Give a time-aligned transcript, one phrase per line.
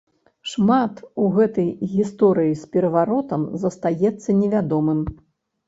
[0.53, 4.99] Шмат у гэтай гісторыі з пераваротам застаецца невядомым.